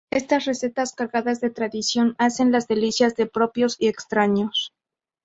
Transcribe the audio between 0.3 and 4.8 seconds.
recetas cargadas de tradición hacen las delicias de propios y extraños.